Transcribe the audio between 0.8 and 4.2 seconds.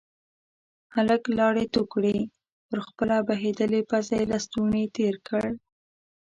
هلک لاړې تو کړې، پر خپله بهيدلې پزه